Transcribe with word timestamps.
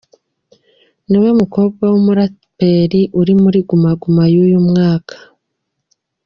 Niwe 1.09 1.29
mukobwa 1.39 1.83
w’ 1.91 1.95
Umuraperi 1.99 3.01
uri 3.19 3.33
muri 3.41 3.59
Guma 3.67 3.91
Guma 4.01 4.23
y’ 4.33 4.35
uyu 4.45 4.59
mwaka 4.67 5.15